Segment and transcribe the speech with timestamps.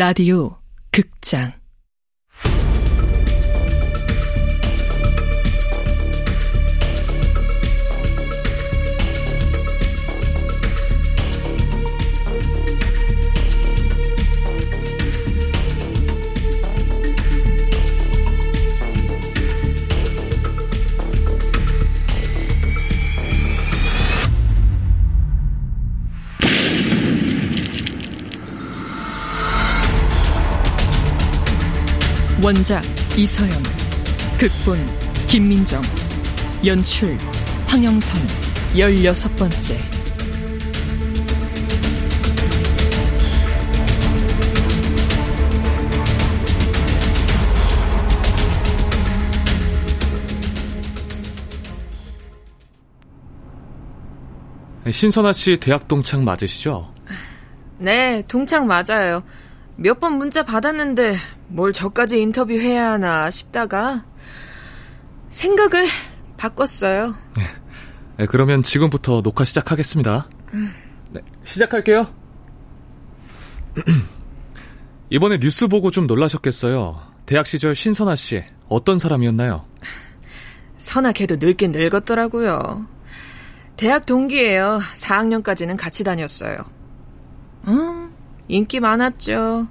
[0.00, 0.56] 라디오
[0.90, 1.52] 극장
[32.42, 32.82] 원작
[33.18, 33.62] 이서영
[34.38, 34.78] 극본
[35.26, 35.82] 김민정
[36.64, 37.18] 연출
[37.66, 38.18] 황영선
[38.78, 39.76] 열여섯 번째
[54.90, 56.92] 신선아 씨 대학 동창 맞으시죠?
[57.78, 59.22] 네, 동창 맞아요.
[59.76, 61.14] 몇 번 문자 받았는데
[61.50, 64.04] 뭘 저까지 인터뷰해야 하나 싶다가
[65.28, 65.86] 생각을
[66.36, 67.14] 바꿨어요.
[68.16, 70.28] 네, 그러면 지금부터 녹화 시작하겠습니다.
[71.10, 72.06] 네, 시작할게요.
[75.10, 77.00] 이번에 뉴스 보고 좀 놀라셨겠어요.
[77.26, 79.66] 대학 시절 신선아 씨 어떤 사람이었나요?
[80.78, 82.86] 선아 걔도 늙긴 늙었더라고요.
[83.76, 84.78] 대학 동기예요.
[84.94, 86.56] 4학년까지는 같이 다녔어요.
[87.66, 88.10] 어,
[88.48, 89.68] 인기 많았죠.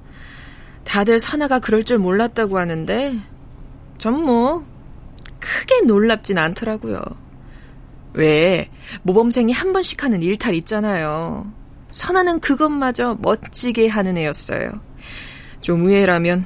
[0.84, 3.16] 다들 선아가 그럴 줄 몰랐다고 하는데
[3.98, 4.66] 전 뭐
[5.40, 7.00] 크게 놀랍진 않더라고요.
[8.14, 8.70] 왜
[9.04, 11.52] 모범생이 한 번씩 하는 일탈 있잖아요.
[11.92, 14.70] 선아는 그것마저 멋지게 하는 애였어요.
[15.62, 16.46] 좀 의외라면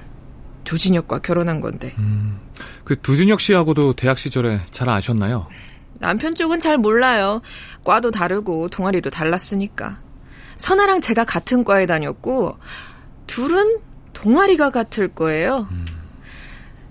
[0.63, 1.93] 두진혁과 결혼한 건데.
[1.97, 2.39] 음,
[2.83, 5.47] 그 두준혁 씨하고도 대학 시절에 잘 아셨나요?
[5.99, 7.41] 남편 쪽은 잘 몰라요.
[7.83, 9.99] 과도 다르고 동아리도 달랐으니까.
[10.57, 12.57] 선아랑 제가 같은 과에 다녔고
[13.27, 13.79] 둘은
[14.13, 15.67] 동아리가 같을 거예요.
[15.71, 15.85] 음.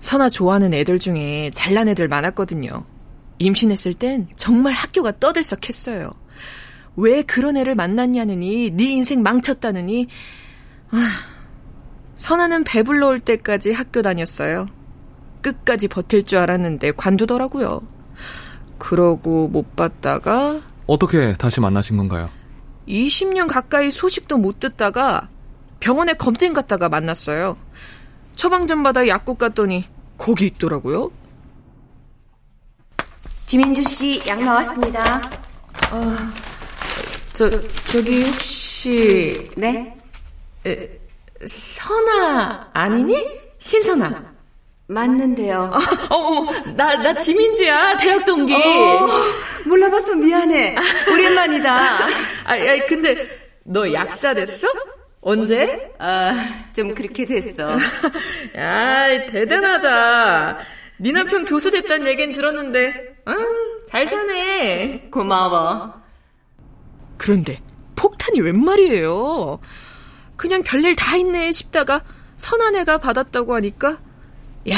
[0.01, 2.85] 선아 좋아하는 애들 중에 잘난 애들 많았거든요.
[3.39, 6.11] 임신했을 땐 정말 학교가 떠들썩했어요.
[6.95, 10.07] 왜 그런 애를 만났냐느니 네 인생 망쳤다느니
[10.91, 10.97] 아,
[12.15, 14.67] 선아는 배불러 올 때까지 학교 다녔어요.
[15.41, 17.81] 끝까지 버틸 줄 알았는데 관두더라고요.
[18.77, 22.29] 그러고 못 봤다가 어떻게 다시 만나신 건가요?
[22.87, 25.29] 20년 가까이 소식도 못 듣다가
[25.83, 27.57] 병원에 검진 갔다가 만났어요.
[28.37, 29.83] 처방전 받아 약국 갔더니
[30.17, 31.11] 거기 있더라고요.
[33.47, 35.21] 지민주 씨 약 나왔습니다.
[35.91, 36.33] 아,
[37.33, 37.49] 저
[37.91, 39.93] 저기 혹시 네?
[40.65, 40.89] 에,
[41.45, 43.27] 선아 아니니?
[43.59, 44.31] 신선아.
[44.87, 45.69] 맞는데요.
[46.09, 46.45] 어, 어,
[46.77, 48.53] 나, 나 지민주야, 대학 동기.
[48.53, 49.07] 어,
[49.65, 50.75] 몰라봐서 미안해.
[51.11, 51.71] 오랜만이다.
[51.75, 53.27] 아, 아, 근데
[53.65, 54.67] 너 약사 됐어?
[55.23, 55.91] 언제?
[55.99, 56.33] 아,
[56.75, 57.71] 좀 그렇게 됐어.
[58.57, 60.57] 야, 대단하다.
[60.97, 63.35] 네 남편 교수 됐다는 얘긴 들었는데, 아,
[63.89, 65.07] 잘 사네.
[65.11, 65.93] 고마워.
[67.17, 67.61] 그런데
[67.95, 69.59] 폭탄이 웬 말이에요?
[70.35, 72.01] 그냥 별일 다 있네 싶다가
[72.35, 73.99] 선한 애가 받았다고 하니까,
[74.69, 74.77] 야,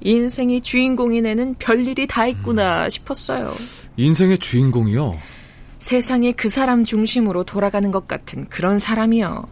[0.00, 3.50] 인생이 주인공인 애는 별일이 다 있구나 싶었어요.
[3.96, 5.18] 인생의 주인공이요?
[5.84, 9.44] 세상이 그 사람 중심으로 돌아가는 것 같은 그런 사람이요.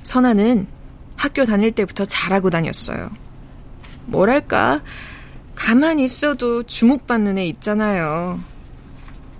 [0.00, 0.66] 선아는
[1.16, 3.10] 학교 다닐 때부터 잘하고 다녔어요.
[4.06, 4.80] 뭐랄까,
[5.54, 8.40] 가만히 있어도 주목받는 애 있잖아요.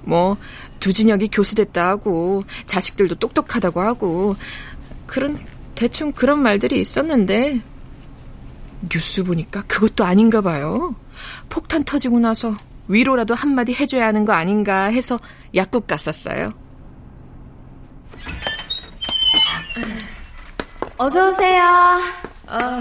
[0.02, 0.36] 뭐,
[0.78, 4.36] 두진혁이 교수 됐다 하고, 자식들도 똑똑하다고 하고,
[5.06, 5.38] 그런,
[5.74, 7.62] 대충 그런 말들이 있었는데,
[8.90, 10.94] 뉴스 보니까 그것도 아닌가 봐요.
[11.48, 12.54] 폭탄 터지고 나서
[12.88, 15.18] 위로라도 한마디 해줘야 하는 거 아닌가 해서
[15.54, 16.52] 약국 갔었어요.
[20.96, 21.62] 어서 오세요.
[22.46, 22.80] 아,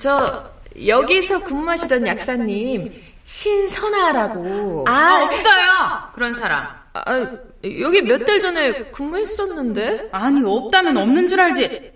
[0.00, 0.50] 저
[0.86, 2.92] 여기서 근무하시던 약사님
[3.24, 4.84] 신선아라고.
[4.88, 6.10] 아, 없어요.
[6.14, 6.66] 그런 사람.
[6.94, 7.26] 아,
[7.80, 10.08] 여기 몇 달 전에 근무했었는데.
[10.12, 11.92] 아니 없다면 없는 줄 알지.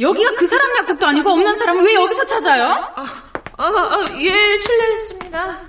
[0.00, 2.66] 여기가 그 사람 약국도 아니고 없는 사람을 왜 여기서 찾아요?
[2.66, 3.22] 아,
[3.56, 5.60] 아, 아 예, 실례했습니다.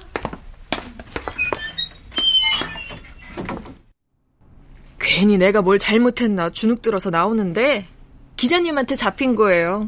[5.05, 7.85] 괜히 내가 뭘 잘못했나 주눅 들어서 나오는데
[8.37, 9.87] 기자님한테 잡힌 거예요.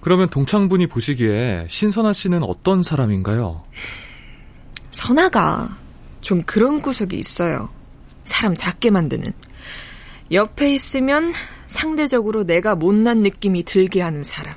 [0.00, 3.62] 그러면 동창분이 보시기에 신선아 씨는 어떤 사람인가요?
[4.90, 5.68] 선아가
[6.20, 7.68] 좀 그런 구석이 있어요.
[8.24, 9.32] 사람 작게 만드는.
[10.32, 11.32] 옆에 있으면
[11.66, 14.54] 상대적으로 내가 못난 느낌이 들게 하는 사람.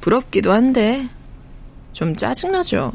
[0.00, 1.08] 부럽기도 한데
[1.92, 2.92] 좀 짜증나죠.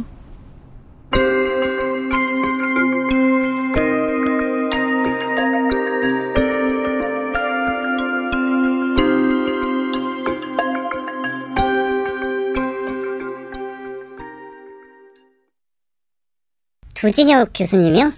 [17.07, 18.11] 두진혁 교수님이요?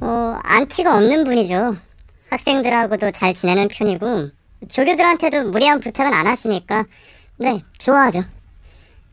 [0.00, 1.76] 어, 안티가 없는 분이죠.
[2.30, 4.30] 학생들하고도 잘 지내는 편이고,
[4.68, 6.84] 조교들한테도 무리한 부탁은 안 하시니까,
[7.38, 8.20] 네, 좋아하죠.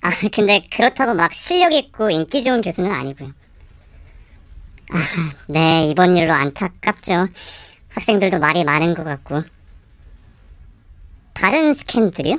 [0.01, 3.31] 아, 근데 그렇다고 막 실력 있고 인기 좋은 교수는 아니고요.
[4.91, 4.97] 아,
[5.47, 7.29] 네, 이번 일로 안타깝죠.
[7.89, 9.41] 학생들도 말이 많은 것 같고.
[11.33, 12.35] 다른 스캔들이요?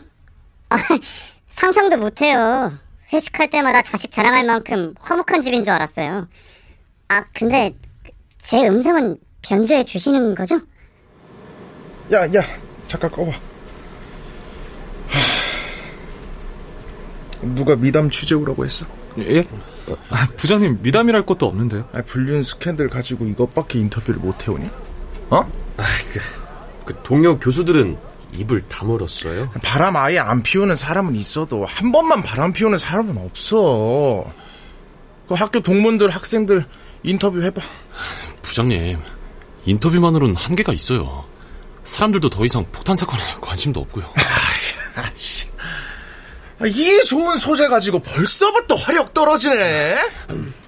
[0.71, 0.77] 아,
[1.51, 2.79] 상상도 못해요.
[3.15, 6.27] 회식할 때마다 자식 자랑할 만큼 화목한 집인 줄 알았어요.
[7.09, 7.75] 아, 근데
[8.39, 10.57] 제 음성은 변조해 주시는 거죠?
[12.13, 12.43] 야, 야,
[12.89, 13.31] 잠깐 꺼봐.
[13.31, 13.39] 하...
[17.55, 18.87] 누가 미담 취재 오라고 했어?
[19.19, 19.45] 예?
[20.11, 21.89] 아, 부장님 미담이랄 것도 없는데요.
[21.93, 24.69] 아, 불륜 스캔들 가지고 이것밖에 인터뷰를 못 해오니?
[25.31, 25.41] 어?
[25.77, 26.21] 아, 그,
[26.85, 27.97] 그 동료 교수들은
[28.35, 29.51] 입을 다물었어요.
[29.63, 34.25] 바람 아예 안 피우는 사람은 있어도 한 번만 바람 피우는 사람은 없어.
[35.29, 36.67] 그 학교 동문들, 학생들
[37.03, 37.63] 인터뷰 해봐.
[38.43, 38.99] 부장님,
[39.65, 41.25] 인터뷰만으로는 한계가 있어요.
[41.85, 44.05] 사람들도 더 이상 폭탄 사건에 관심도 없고요.
[44.97, 45.49] 아씨.
[46.67, 49.97] 이 좋은 소재 가지고 벌써부터 화력 떨어지네.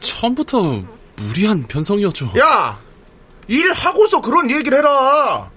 [0.00, 0.82] 처음부터
[1.16, 2.32] 무리한 변성이었죠.
[2.38, 2.78] 야,
[3.48, 5.50] 일 하고서 그런 얘기를 해라.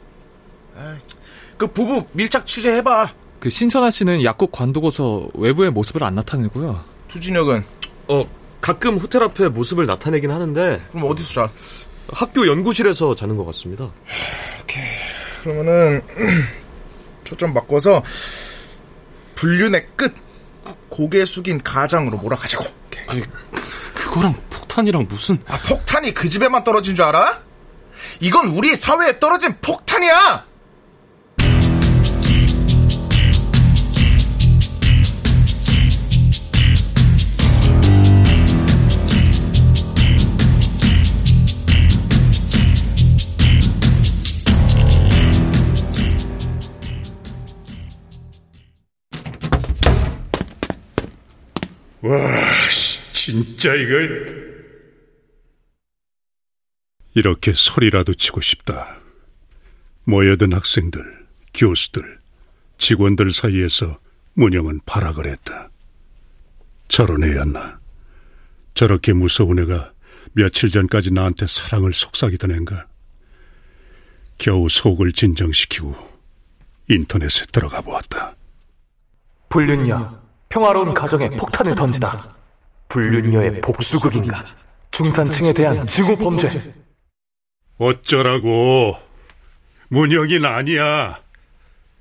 [1.60, 3.10] 그 부부 밀착 취재해봐.
[3.42, 6.84] 그 신선아 씨는 약국 관두고서 외부의 모습을 안 나타내고요.
[7.10, 7.66] 두진혁은?
[8.08, 8.26] 어,
[8.62, 10.82] 가끔 호텔 앞에 모습을 나타내긴 하는데.
[10.90, 11.54] 그럼 어디서 자?
[12.14, 13.92] 학교 연구실에서 자는 것 같습니다.
[14.64, 14.84] 오케이.
[15.44, 16.02] 그러면은
[17.26, 18.04] 초점 바꿔서
[19.36, 20.16] 불륜의 끝
[20.88, 22.66] 고개 숙인 가장으로 몰아가자고.
[22.88, 23.04] 오케이.
[23.08, 23.22] 아니
[23.94, 25.38] 그거랑 폭탄이랑 무슨?
[25.46, 27.42] 아 폭탄이 그 집에만 떨어진 줄 알아?
[28.22, 30.49] 이건 우리 사회에 떨어진 폭탄이야.
[52.02, 52.18] 와,
[53.12, 54.50] 진짜 이걸
[57.14, 59.00] 이렇게 소리라도 치고 싶다.
[60.06, 62.20] 모여든 학생들, 교수들,
[62.78, 64.00] 직원들 사이에서
[64.34, 65.70] 무념은 발악을 했다.
[66.88, 67.80] 저런 애였나?
[68.74, 69.92] 저렇게 무서운 애가
[70.32, 72.88] 며칠 전까지 나한테 사랑을 속삭이던 앤가?
[74.38, 75.96] 겨우 속을 진정시키고
[76.90, 78.36] 인터넷에 들어가 보았다.
[79.50, 82.36] 불륜녀, 평화로운 가정에 폭탄을 던지다.
[82.90, 84.44] 불륜녀의 복수극인가?
[84.92, 86.74] 중산층에 대한 지구 범죄.
[87.78, 88.98] 어쩌라고.
[89.90, 91.20] 문혁인 아니야.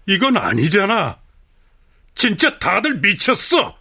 [0.07, 1.19] 이건 아니잖아.
[2.15, 3.77] 진짜 다들 미쳤어.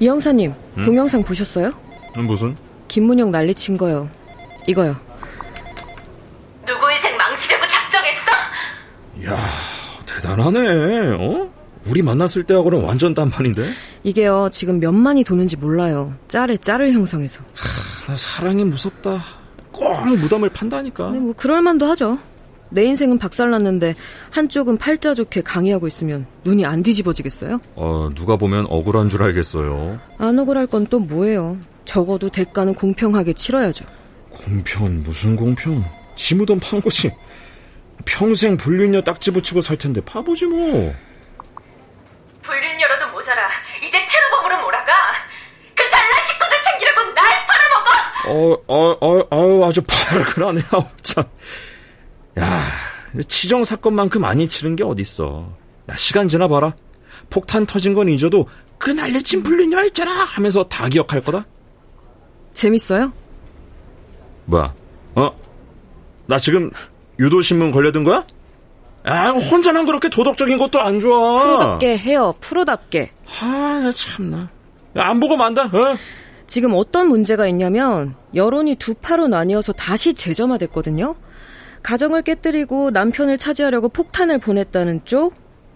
[0.00, 0.84] 이 형사님, 음?
[0.84, 1.72] 동영상 보셨어요?
[2.16, 2.56] 무슨?
[2.88, 4.08] 김문영 난리친 거요.
[4.66, 4.96] 이거요.
[6.66, 9.32] 누구 인생 망치려고 작정했어?
[9.34, 9.38] 야
[10.06, 11.16] 대단하네.
[11.18, 11.50] 어?
[11.86, 13.62] 우리 만났을 때하고는 완전 딴판인데?
[14.04, 16.14] 이게요, 지금 몇 만이 도는지 몰라요.
[16.28, 17.40] 짤에 짤을 형성해서.
[17.54, 19.22] 하, 나 사랑이 무섭다.
[19.72, 21.10] 꼭 무덤을 판다니까.
[21.10, 22.18] 네, 뭐 그럴만도 하죠.
[22.70, 23.94] 내 인생은 박살났는데
[24.30, 27.60] 한쪽은 팔자 좋게 강의하고 있으면 눈이 안 뒤집어지겠어요?
[27.76, 29.98] 어, 누가 보면 억울한 줄 알겠어요.
[30.18, 31.56] 안 억울할 건 또 뭐예요?
[31.84, 33.84] 적어도 대가는 공평하게 치러야죠.
[34.30, 35.84] 공평 무슨 공평?
[36.14, 37.10] 지무던 판 거지.
[38.04, 40.94] 평생 불륜녀 딱지 붙이고 살 텐데 바보지 뭐.
[42.42, 43.48] 불륜녀로도 모자라.
[43.86, 44.92] 이제 테러범으로 몰아가.
[45.74, 47.92] 그 잘난 식구들 챙기려고 날 팔아먹어.
[48.28, 50.60] 어, 어, 어, 어, 아주 발그라네.
[51.02, 51.24] 참.
[52.38, 52.64] 야,
[53.26, 55.48] 치정 사건만큼 많이 치른 게 어딨어.
[55.90, 56.74] 야, 시간 지나 봐라.
[57.30, 58.46] 폭탄 터진 건 잊어도
[58.78, 61.44] 그 날려친 불륜녀 있잖아 하면서 다 기억할 거다.
[62.52, 63.12] 재밌어요?
[64.46, 64.74] 뭐야?
[65.14, 65.30] 어?
[66.26, 66.70] 나 지금
[67.18, 68.24] 유도신문 걸려든 거야?
[69.04, 71.42] 아, 혼자만 그렇게 도덕적인 것도 안 좋아.
[71.42, 73.12] 프로답게 해요, 프로답게.
[73.40, 74.38] 아, 나 참나.
[74.38, 74.48] 야,
[74.94, 75.96] 안 보고 만다, 어?
[76.46, 81.14] 지금 어떤 문제가 있냐면, 여론이 두 파로 나뉘어서 다시 재점화됐거든요?
[81.82, 85.34] 가정을 깨뜨리고 남편을 차지하려고 폭탄을 보냈다는 쪽,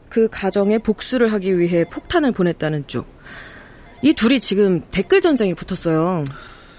[0.08, 3.06] 그 가정에 복수를 하기 위해 폭탄을 보냈다는 쪽.
[4.02, 6.24] 이 둘이 지금 댓글 전쟁이 붙었어요.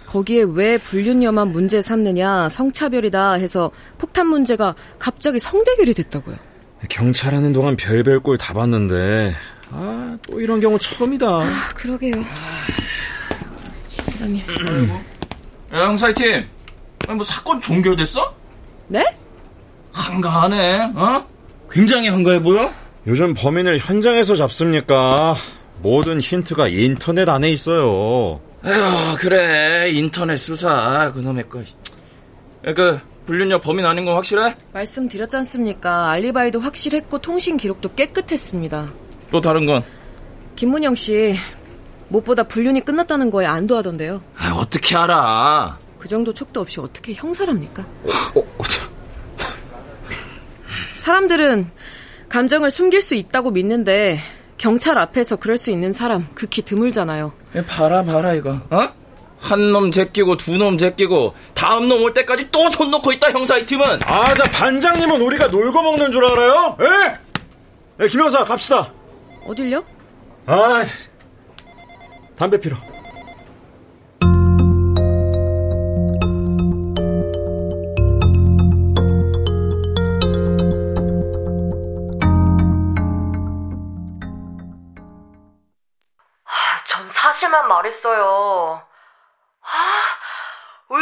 [0.06, 6.36] 거기에 왜 불륜녀만 문제 삼느냐, 성차별이다 해서 폭탄 문제가 갑자기 성대결이 됐다고요.
[6.89, 9.34] 경찰하는 동안 별별 꼴 다 봤는데
[9.72, 11.25] 아, 또 이런 경우 처음이다.
[11.27, 12.15] 아, 그러게요.
[13.89, 14.44] 사장님.
[15.74, 16.46] 야, 형사이팀.
[17.08, 18.36] 아니, 뭐 사건 종결됐어?
[18.88, 19.04] 네?
[19.94, 21.25] 한가하네, 어?
[21.72, 22.72] 굉장히 한가해 보여?
[23.08, 25.36] 요즘 범인을 현장에서 잡습니까?
[25.82, 28.40] 모든 힌트가 인터넷 안에 있어요.
[28.66, 29.92] 에휴, 그래.
[29.92, 31.62] 인터넷 수사, 그놈의 거.
[32.75, 34.56] 그, 불륜녀 범인 아닌 건 확실해?
[34.72, 36.12] 말씀드렸지 않습니까?
[36.12, 38.94] 알리바이도 확실했고 통신 기록도 깨끗했습니다.
[39.32, 39.84] 또 다른 건?
[40.56, 41.36] 김문영 씨,
[42.08, 44.22] 무엇보다 불륜이 끝났다는 거에 안도하던데요.
[44.38, 45.78] 아, 어떻게 알아?
[46.03, 47.81] 그 정도 촉도 없이 어떻게 형사랍니까?
[48.36, 48.63] 어, 어,
[50.98, 51.72] 사람들은
[52.27, 54.19] 감정을 숨길 수 있다고 믿는데
[54.57, 57.31] 경찰 앞에서 그럴 수 있는 사람 극히 드물잖아요.
[57.69, 58.89] 봐라 봐라 이거 어?
[59.39, 63.65] 한놈 제끼고 두 놈 제끼고 다음 놈 올 때까지 또 손 놓고 있다 형사 이
[63.65, 66.77] 팀은 아, 자 반장님은 우리가 놀고 먹는 줄 알아요?
[66.81, 68.03] 예?
[68.03, 68.91] 예, 김영사 갑시다.
[69.48, 69.81] 어딜요?
[70.48, 70.83] 아,
[72.36, 72.75] 담배 피러.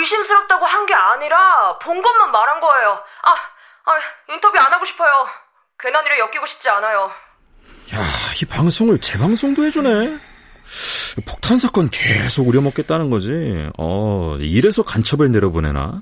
[0.01, 2.89] 의심스럽다고 한 게 아니라 본 것만 말한 거예요.
[3.23, 3.31] 아,
[3.91, 5.09] 아, 인터뷰 안 하고 싶어요.
[5.79, 7.11] 괜한 일에 엮이고 싶지 않아요.
[7.93, 8.03] 야,
[8.41, 10.17] 이 방송을 재방송도 해주네.
[11.27, 13.29] 폭탄 사건 계속 우려먹겠다는 거지.
[13.77, 16.01] 어, 이래서 간첩을 내려보내나?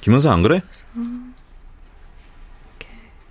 [0.00, 0.62] 김영사 안 그래?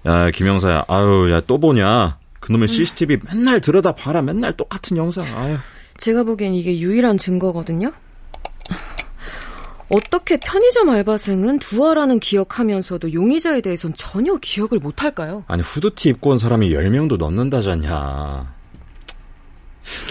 [0.06, 0.86] 야, 김영사야.
[0.88, 2.18] 아유, 야, 또 보냐?
[2.40, 4.22] 그놈의 CCTV 맨날 들여다 봐라.
[4.22, 5.26] 맨날 똑같은 영상.
[5.26, 5.58] 아유.
[5.98, 7.92] 제가 보기엔 이게 유일한 증거거든요.
[9.90, 15.44] 어떻게 편의점 알바생은 두아라는 기억하면서도 용의자에 대해선 전혀 기억을 못할까요?
[15.48, 18.54] 아니, 후드티 입고 온 사람이 10명도 넘는다잖냐.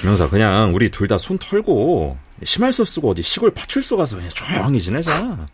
[0.00, 4.81] 김영사, 그냥 우리 둘 다 손 털고 심할서 쓰고 어디 시골 파출소 가서 그냥 조용히
[4.81, 5.45] 지내자.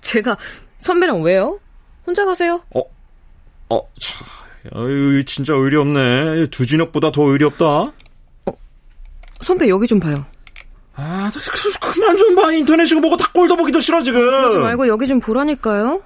[0.00, 0.36] 제가
[0.78, 1.58] 선배랑 왜요?
[2.06, 2.60] 혼자 가세요?
[2.74, 2.80] 어,
[3.70, 4.26] 어, 참.
[4.72, 6.50] 아유, 진짜 의리 없네.
[6.50, 7.84] 두진혁보다 더 의리 없다.
[9.40, 10.24] 선배 여기 좀 봐요.
[10.96, 11.30] 아,
[11.80, 12.52] 그만 좀 봐.
[12.52, 14.20] 인터넷이고 뭐고 다 꼴도 보기도 싫어, 지금.
[14.20, 16.02] 그러지 말고 여기 좀 보라니까요.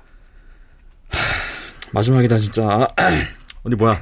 [1.92, 2.88] 마지막이다, 진짜.
[3.64, 4.00] 어디 뭐야?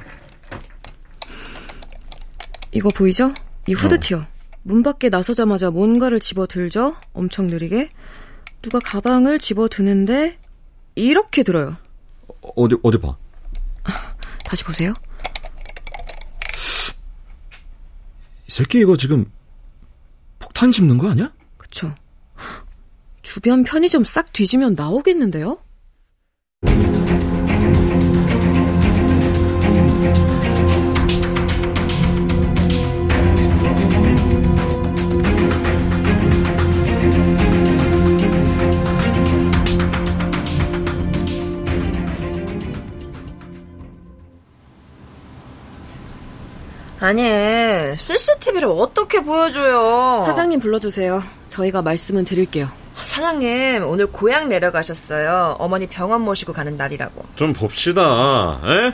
[2.71, 3.33] 이거 보이죠?
[3.67, 4.17] 이 후드티요.
[4.17, 4.27] 어.
[4.63, 6.95] 문 밖에 나서자마자 뭔가를 집어들죠?
[7.13, 7.89] 엄청 느리게.
[8.61, 10.37] 누가 가방을 집어드는데
[10.95, 11.77] 이렇게 들어요.
[12.55, 13.15] 어디 어디 봐.
[14.43, 14.93] 다시 보세요.
[18.47, 19.25] 이 새끼 이거 지금
[20.57, 21.31] 폭탄 집는 거 아니야?
[21.57, 21.93] 그쵸.
[23.21, 25.59] 주변 편의점 싹 뒤지면 나오겠는데요?
[47.07, 47.23] 아니,
[47.97, 50.19] CCTV를 어떻게 보여줘요?
[50.25, 51.23] 사장님 불러주세요.
[51.47, 52.67] 저희가 말씀은 드릴게요.
[52.95, 55.55] 사장님, 오늘 고향 내려가셨어요.
[55.57, 57.23] 어머니 병원 모시고 가는 날이라고.
[57.37, 58.59] 좀 봅시다.
[58.65, 58.93] 에?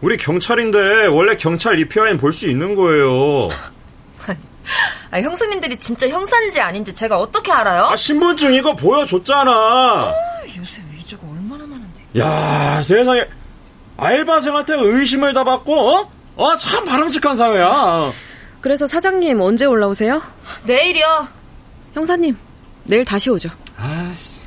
[0.00, 3.50] 우리 경찰인데 원래 경찰 EPI는 볼수 있는 거예요.
[5.12, 7.84] 아, 형사님들이 진짜 형사인지 아닌지 제가 어떻게 알아요?
[7.84, 9.52] 아, 신분증 이거 보여줬잖아.
[9.52, 10.14] 아,
[10.58, 12.02] 요새 위조가 얼마나 많은데.
[12.18, 13.24] 야, 세상에.
[13.96, 16.23] 알바생한테 의심을 다 받고, 어?
[16.36, 18.10] 어, 참 바람직한 사회야.
[18.60, 20.20] 그래서 사장님 언제 올라오세요?
[20.64, 21.28] 내일이요.
[21.94, 22.36] 형사님,
[22.84, 23.50] 내일 다시 오죠.
[23.78, 24.44] 아씨.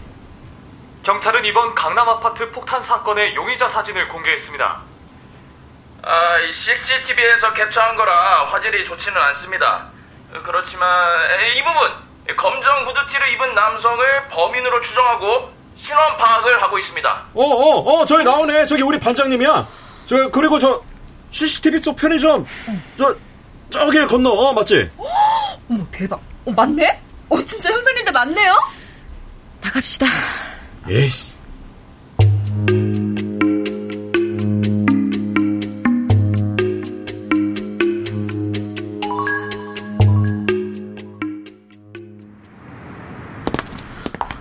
[1.03, 4.81] 경찰은 이번 강남 아파트 폭탄 사건의 용의자 사진을 공개했습니다.
[6.03, 9.85] 아, 이 CCTV에서 캡처한 거라 화질이 좋지는 않습니다.
[10.45, 10.87] 그렇지만
[11.55, 17.23] 이 부분 검정 후드티를 입은 남성을 범인으로 추정하고 신원 파악을 하고 있습니다.
[17.33, 18.65] 어, 어, 어, 저기 나오네.
[18.65, 19.67] 저기 우리 반장님이야.
[20.07, 20.81] 저 그리고 저
[21.31, 22.45] CCTV 속 편의점
[22.97, 23.15] 저
[23.69, 24.89] 저길 건너 어, 맞지?
[25.69, 26.21] 어머 대박.
[26.45, 27.01] 어, 맞네?
[27.29, 28.55] 어 진짜 형사님들 맞네요?
[29.61, 30.05] 나갑시다.
[30.89, 31.33] 에이씨.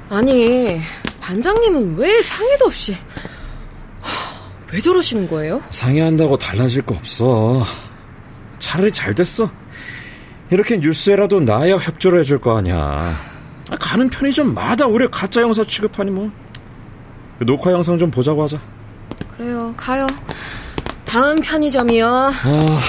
[0.09, 0.81] 아니
[1.21, 2.99] 반장님은 왜 상의도 없이 하,
[4.73, 5.62] 왜 저러시는 거예요?
[5.70, 7.62] 상의한다고 달라질 거 없어.
[8.58, 9.50] 차라리 잘 됐어.
[10.50, 13.14] 이렇게 뉴스에라도 나야 협조를 해줄 거 아니야.
[13.70, 16.30] 아, 가는 편의점마다 우리 가짜 영사 취급하니 뭐.
[17.40, 18.61] 녹화 영상 좀 보자고 하자.
[19.37, 20.06] 그래요, 가요.
[21.04, 22.06] 다음 편의점이요.
[22.06, 22.80] 아...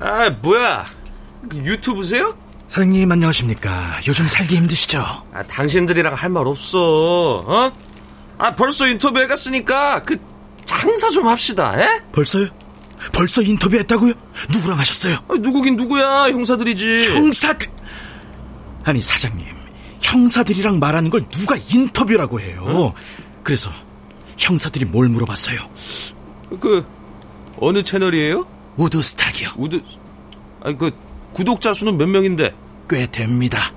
[0.00, 0.86] 아, 뭐야.
[1.54, 2.36] 유튜브세요?
[2.70, 3.98] 사장님 안녕하십니까.
[4.06, 5.00] 요즘 살기 힘드시죠?
[5.32, 7.42] 아, 당신들이랑 할 말 없어.
[7.44, 7.72] 어?
[8.38, 10.16] 아, 벌써 인터뷰 해갔으니까 그
[10.64, 11.74] 장사 좀 합시다.
[11.76, 12.00] 에?
[12.12, 12.46] 벌써요?
[13.12, 14.12] 벌써 인터뷰했다고요?
[14.54, 15.16] 누구랑 하셨어요?
[15.16, 16.26] 아, 누구긴 누구야.
[16.30, 17.08] 형사들이지.
[17.12, 17.66] 형사들.
[18.84, 19.44] 아니 사장님,
[20.00, 22.62] 형사들이랑 말하는 걸 누가 인터뷰라고 해요.
[22.68, 22.94] 어?
[23.42, 23.68] 그래서
[24.38, 25.58] 형사들이 뭘 물어봤어요?
[26.60, 26.86] 그
[27.58, 28.46] 어느 채널이에요?
[28.76, 29.48] 우드스탁이요.
[29.56, 29.82] 우드
[30.62, 30.92] 아니 그
[31.32, 32.54] 구독자 수는 몇 명인데?
[32.88, 33.72] 꽤 됩니다.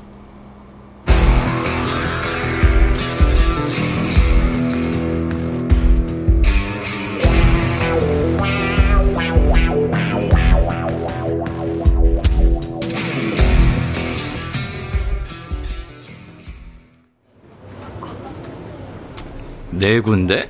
[19.71, 20.49] 네 군데?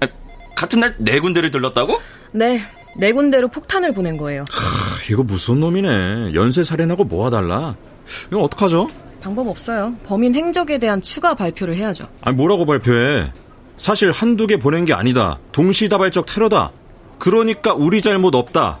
[0.00, 0.08] 아,
[0.56, 2.00] 같은 날 네 군데를 들렀다고?
[2.32, 2.62] 네,
[2.96, 4.44] 네 군데로 폭탄을 보낸 거예요.
[5.02, 6.34] 하, 이거 무슨 놈이네.
[6.34, 7.76] 연쇄 살인하고 뭐가 달라?
[8.28, 8.88] 이건 어떡하죠?
[9.20, 9.94] 방법 없어요.
[10.06, 12.08] 범인 행적에 대한 추가 발표를 해야죠.
[12.22, 13.32] 아니 뭐라고 발표해?
[13.76, 15.38] 사실 한두 개 보낸 게 아니다.
[15.52, 16.72] 동시다발적 테러다.
[17.18, 18.80] 그러니까 우리 잘못 없다.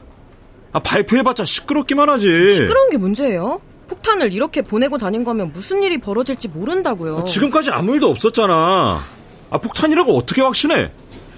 [0.72, 2.54] 아, 발표해봤자 시끄럽기만 하지.
[2.54, 3.60] 시끄러운 게 문제예요.
[3.88, 7.18] 폭탄을 이렇게 보내고 다닌 거면 무슨 일이 벌어질지 모른다고요.
[7.18, 9.00] 아, 지금까지 아무 일도 없었잖아.
[9.50, 10.90] 아, 폭탄이라고 어떻게 확신해?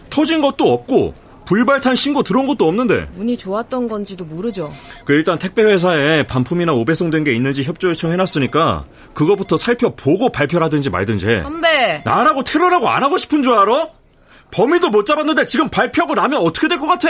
[0.08, 1.12] 터진 것도 없고
[1.46, 3.08] 불발탄 신고 들어온 것도 없는데.
[3.16, 4.72] 운이 좋았던 건지도 모르죠.
[5.04, 8.84] 그 일단 택배 회사에 반품이나 오배송된 게 있는지 협조 요청해놨으니까
[9.14, 11.42] 그거부터 살펴보고 발표라든지 말든지 해.
[11.42, 12.02] 선배.
[12.04, 13.88] 나라고 테러라고 안 하고 싶은 줄 알아?
[14.52, 17.08] 범인도 못 잡았는데 지금 발표하고 나면 어떻게 될 것 같아?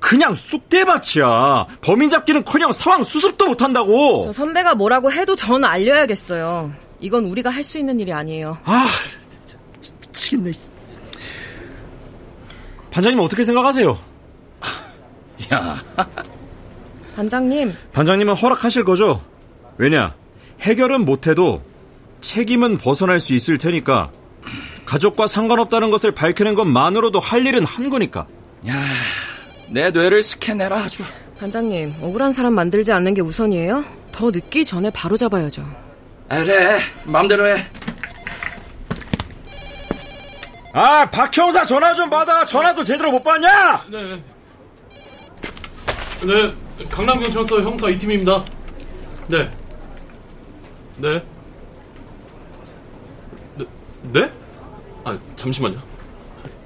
[0.00, 1.66] 그냥 쑥대밭이야.
[1.80, 4.24] 범인 잡기는커녕 상황 수습도 못한다고.
[4.26, 6.72] 저 선배가 뭐라고 해도 전 알려야겠어요.
[6.98, 8.58] 이건 우리가 할 수 있는 일이 아니에요.
[8.64, 8.88] 아,
[10.00, 10.52] 미치겠네.
[12.92, 13.98] 반장님 어떻게 생각하세요?
[15.52, 15.82] 야.
[17.16, 17.74] 반장님.
[17.92, 19.22] 반장님은 허락하실 거죠?
[19.78, 20.14] 왜냐?
[20.60, 21.62] 해결은 못해도
[22.20, 24.10] 책임은 벗어날 수 있을 테니까
[24.84, 28.26] 가족과 상관없다는 것을 밝히는 것만으로도 할 일은 한 거니까.
[28.68, 28.74] 야,
[29.70, 31.02] 내 뇌를 스캔해라 아주.
[31.40, 33.84] 반장님, 억울한 사람 만들지 않는 게 우선이에요?
[34.12, 35.66] 더 늦기 전에 바로 잡아야죠.
[36.28, 37.66] 아, 그래, 맘대로 해.
[40.72, 42.44] 아, 박 형사 전화 좀 받아.
[42.44, 43.84] 전화도 제대로 못 받냐?
[43.90, 44.22] 네.
[46.24, 46.54] 네,
[46.90, 48.44] 강남경찰서 형사 이팀입니다.
[49.28, 49.50] 네.
[50.96, 51.22] 네.
[53.56, 53.66] 네?
[54.12, 54.32] 네?
[55.04, 55.78] 아, 잠시만요.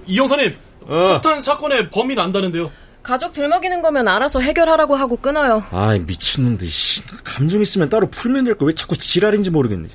[0.06, 1.12] 이 형사님, 어.
[1.14, 2.70] 폭탄 사건의 범인 안다는데요.
[3.02, 5.64] 가족 들먹이는 거면 알아서 해결하라고 하고 끊어요.
[5.70, 7.02] 아이, 미친놈들, 씨.
[7.24, 9.88] 감정 있으면 따로 풀면 될 거 왜 자꾸 지랄인지 모르겠네.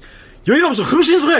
[0.47, 1.39] 여기가 무슨 흥신소야,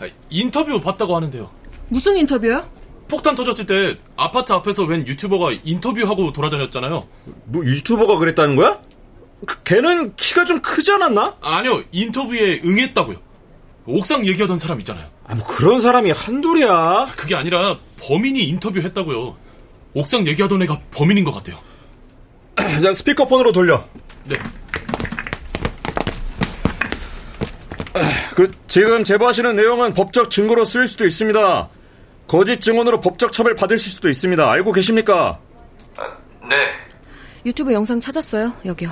[0.00, 1.50] 아, 인터뷰 봤다고 하는데요.
[1.88, 2.68] 무슨 인터뷰요?
[3.08, 7.06] 폭탄 터졌을 때 아파트 앞에서 웬 유튜버가 인터뷰하고 돌아다녔잖아요.
[7.44, 8.80] 뭐 유튜버가 그랬다는 거야?
[9.44, 11.34] 그, 걔는 키가 좀 크지 않았나?
[11.42, 13.16] 아니요, 인터뷰에 응했다고요.
[13.86, 15.08] 옥상 얘기하던 사람 있잖아요.
[15.26, 17.12] 아, 뭐 그런 사람이 한둘이야.
[17.16, 19.36] 그게 아니라 범인이 인터뷰했다고요.
[19.94, 21.58] 옥상 얘기하던 애가 범인인 것 같아요.
[22.82, 23.84] 자, 스피커폰으로 돌려.
[24.24, 24.36] 네.
[28.34, 31.68] 그 지금 제보하시는 내용은 법적 증거로 쓰일 수도 있습니다.
[32.26, 34.50] 거짓 증언으로 법적 처벌 받으실 수도 있습니다.
[34.50, 35.38] 알고 계십니까?
[35.96, 36.02] 아,
[36.48, 36.56] 네.
[37.44, 38.52] 유튜브 영상 찾았어요.
[38.64, 38.90] 여기요.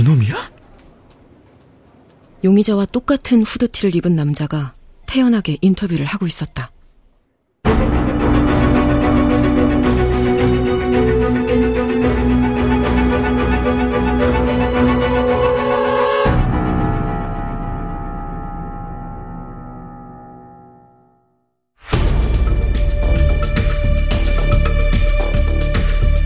[0.00, 0.50] 이놈이야?
[2.42, 4.74] 용의자와 똑같은 후드티를 입은 남자가
[5.06, 6.72] 태연하게 인터뷰를 하고 있었다.